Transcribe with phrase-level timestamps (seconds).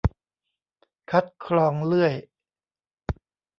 [1.11, 2.13] คัดคลองเลื่อย